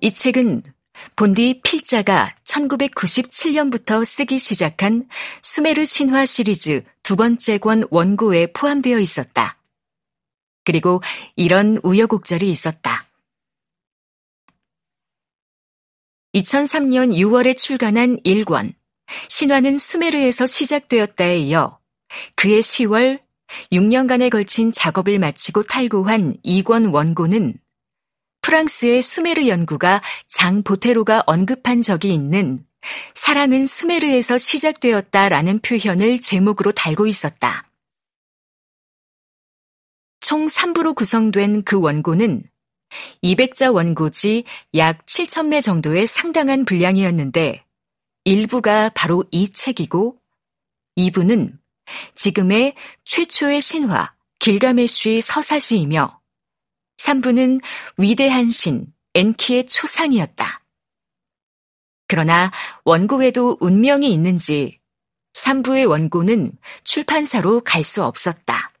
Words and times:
이 0.00 0.12
책은 0.12 0.62
본디 1.16 1.60
필자가 1.62 2.34
1997년부터 2.44 4.04
쓰기 4.04 4.38
시작한 4.38 5.08
수메르 5.42 5.84
신화 5.84 6.26
시리즈 6.26 6.84
두 7.02 7.16
번째 7.16 7.58
권 7.58 7.84
원고에 7.90 8.48
포함되어 8.52 8.98
있었다. 8.98 9.58
그리고 10.64 11.00
이런 11.36 11.78
우여곡절이 11.82 12.48
있었다. 12.50 13.04
2003년 16.34 17.14
6월에 17.14 17.56
출간한 17.56 18.18
1권 18.18 18.74
신화는 19.28 19.78
수메르에서 19.78 20.46
시작되었다에 20.46 21.38
이어 21.38 21.78
그해 22.36 22.60
10월 22.60 23.20
6년간에 23.72 24.30
걸친 24.30 24.70
작업을 24.70 25.18
마치고 25.18 25.62
탈고한 25.64 26.36
2권 26.44 26.92
원고는 26.92 27.54
프랑스의 28.42 29.02
수메르 29.02 29.48
연구가 29.48 30.02
장 30.26 30.62
보테로가 30.62 31.24
언급한 31.26 31.82
적이 31.82 32.14
있는 32.14 32.64
사랑은 33.14 33.66
수메르에서 33.66 34.38
시작되었다라는 34.38 35.60
표현을 35.60 36.20
제목으로 36.20 36.72
달고 36.72 37.06
있었다. 37.06 37.68
총 40.20 40.46
3부로 40.46 40.94
구성된 40.94 41.64
그 41.64 41.80
원고는 41.80 42.42
200자 43.22 43.72
원고지 43.72 44.44
약 44.74 45.04
7,000매 45.06 45.62
정도의 45.62 46.06
상당한 46.06 46.64
분량이었는데 46.64 47.64
일부가 48.24 48.90
바로 48.90 49.24
이 49.30 49.50
책이고 49.50 50.18
2부는 50.96 51.58
지금의 52.14 52.74
최초의 53.04 53.60
신화 53.60 54.14
길가메쉬의 54.38 55.20
서사시이며 55.20 56.17
3부는 56.98 57.60
위대한 57.96 58.48
신 58.48 58.92
엔키의 59.14 59.66
초상이었다. 59.66 60.62
그러나 62.06 62.50
원고에도 62.84 63.58
운명이 63.60 64.12
있는지 64.12 64.80
3부의 65.34 65.88
원고는 65.88 66.52
출판사로 66.84 67.60
갈 67.62 67.82
수 67.84 68.04
없었다. 68.04 68.72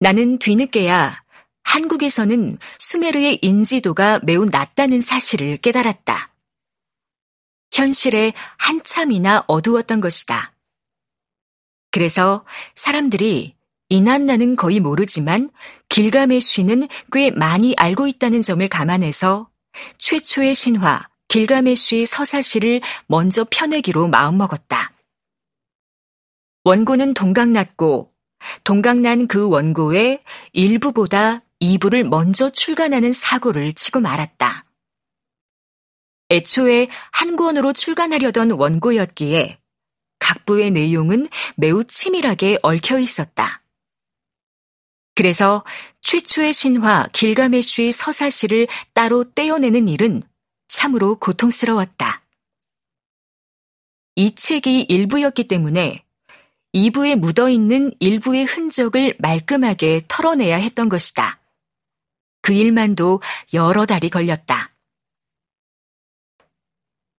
나는 0.00 0.38
뒤늦게야 0.38 1.24
한국에서는 1.62 2.58
수메르의 2.78 3.38
인지도가 3.42 4.20
매우 4.22 4.44
낮다는 4.44 5.00
사실을 5.00 5.56
깨달았다. 5.56 6.34
현실에 7.72 8.32
한참이나 8.58 9.44
어두웠던 9.48 10.00
것이다. 10.00 10.54
그래서 11.90 12.44
사람들이 12.74 13.56
이난나는 13.88 14.56
거의 14.56 14.80
모르지만 14.80 15.50
길가메쉬는 15.88 16.88
꽤 17.12 17.30
많이 17.30 17.74
알고 17.76 18.06
있다는 18.06 18.42
점을 18.42 18.66
감안해서 18.66 19.48
최초의 19.98 20.54
신화 20.54 21.08
길가메쉬의 21.28 22.06
서사시를 22.06 22.80
먼저 23.06 23.44
펴내기로 23.50 24.08
마음먹었다. 24.08 24.92
원고는 26.64 27.14
동강났고 27.14 28.12
동강난 28.64 29.26
그 29.26 29.48
원고의 29.48 30.22
일부보다 30.52 31.42
2부를 31.60 32.04
먼저 32.04 32.50
출간하는 32.50 33.12
사고를 33.12 33.74
치고 33.74 34.00
말았다. 34.00 34.64
애초에 36.30 36.88
한 37.12 37.36
권으로 37.36 37.72
출간하려던 37.72 38.52
원고였기에 38.52 39.58
각 40.18 40.46
부의 40.46 40.70
내용은 40.70 41.28
매우 41.56 41.84
치밀하게 41.84 42.58
얽혀 42.62 42.98
있었다. 42.98 43.63
그래서 45.14 45.64
최초의 46.00 46.52
신화 46.52 47.06
길가메쉬의 47.12 47.92
서사시를 47.92 48.66
따로 48.92 49.24
떼어내는 49.32 49.88
일은 49.88 50.22
참으로 50.68 51.16
고통스러웠다. 51.16 52.22
이 54.16 54.34
책이 54.34 54.82
일부였기 54.82 55.48
때문에 55.48 56.04
2부에 56.74 57.16
묻어있는 57.16 57.92
일부의 58.00 58.44
흔적을 58.44 59.14
말끔하게 59.20 60.02
털어내야 60.08 60.56
했던 60.56 60.88
것이다. 60.88 61.40
그 62.42 62.52
일만도 62.52 63.22
여러 63.54 63.86
달이 63.86 64.10
걸렸다. 64.10 64.74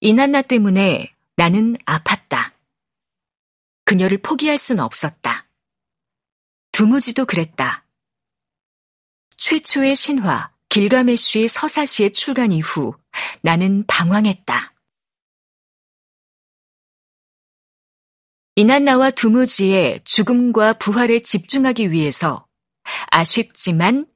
이난나 0.00 0.42
때문에 0.42 1.14
나는 1.36 1.76
아팠다. 1.78 2.52
그녀를 3.84 4.18
포기할 4.18 4.58
순 4.58 4.80
없었다. 4.80 5.46
두무지도 6.72 7.24
그랬다. 7.24 7.83
최초의 9.44 9.94
신화 9.94 10.50
길가메쉬의 10.70 11.48
서사시의 11.48 12.14
출간 12.14 12.50
이후 12.50 12.96
나는 13.42 13.84
방황했다. 13.86 14.72
이난나와 18.54 19.10
두무지의 19.10 20.00
죽음과 20.04 20.78
부활에 20.78 21.18
집중하기 21.18 21.92
위해서 21.92 22.46
아쉽지만 23.10 24.06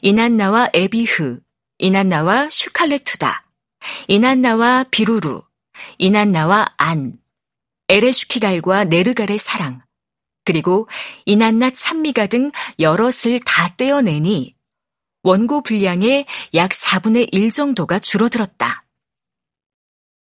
이난나와 0.00 0.70
에비흐, 0.72 1.42
이난나와 1.76 2.48
슈칼레투다, 2.48 3.50
이난나와 4.08 4.84
비루루, 4.84 5.42
이난나와 5.98 6.72
안, 6.78 7.18
에레슈키갈과 7.90 8.84
네르갈의 8.84 9.36
사랑, 9.36 9.82
그리고 10.46 10.88
이난나 11.26 11.68
찬미가 11.68 12.28
등 12.28 12.50
여럿을 12.78 13.40
다 13.44 13.74
떼어내니 13.76 14.58
원고 15.22 15.62
분량의 15.62 16.26
약 16.54 16.70
4분의 16.70 17.28
1 17.32 17.50
정도가 17.50 17.98
줄어들었다. 17.98 18.84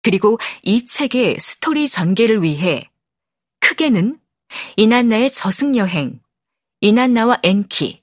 그리고 0.02 0.38
이 0.62 0.86
책의 0.86 1.38
스토리 1.38 1.88
전개를 1.88 2.42
위해 2.42 2.90
크게는 3.60 4.18
이난나의 4.76 5.30
저승여행, 5.30 6.20
이난나와 6.80 7.38
엔키, 7.42 8.02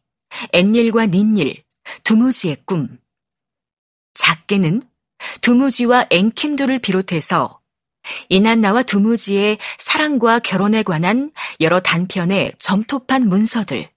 엔일과 0.53 1.07
닌일, 1.07 1.63
두무지의 2.03 2.57
꿈, 2.65 2.99
작게는 4.13 4.83
두무지와 5.41 6.07
앵킴두를 6.09 6.79
비롯해서 6.79 7.59
이난나와 8.29 8.83
두무지의 8.83 9.57
사랑과 9.77 10.39
결혼에 10.39 10.83
관한 10.83 11.31
여러 11.59 11.79
단편의 11.79 12.53
점토판 12.59 13.27
문서들, 13.27 13.89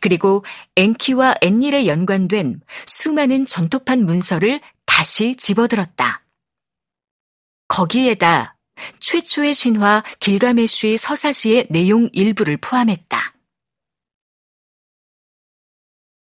그리고 0.00 0.44
앵키와 0.76 1.36
앤일에 1.40 1.86
연관된 1.86 2.60
수많은 2.86 3.46
점토판 3.46 4.04
문서를 4.04 4.60
다시 4.86 5.36
집어들었다. 5.36 6.24
거기에다 7.68 8.56
최초의 9.00 9.54
신화 9.54 10.02
길가메쉬의 10.20 10.96
서사시의 10.96 11.68
내용 11.70 12.08
일부를 12.12 12.56
포함했다. 12.56 13.34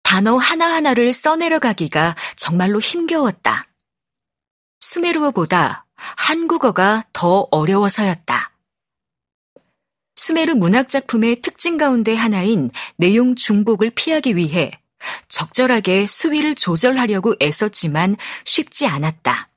단어 0.02 0.36
하나하나를 0.36 1.12
써내려가기가 1.12 2.14
정말로 2.36 2.78
힘겨웠다. 2.78 3.66
수메르어보다 4.80 5.86
한국어가 5.94 7.04
더 7.12 7.48
어려워서였다. 7.50 8.52
수메르 10.16 10.54
문학 10.54 10.88
작품의 10.88 11.42
특징 11.42 11.76
가운데 11.76 12.14
하나인 12.14 12.70
내용 12.96 13.34
중복을 13.34 13.90
피하기 13.90 14.36
위해 14.36 14.70
적절하게 15.28 16.06
수위를 16.06 16.54
조절하려고 16.54 17.34
애썼지만 17.40 18.16
쉽지 18.44 18.86
않았다. 18.86 19.50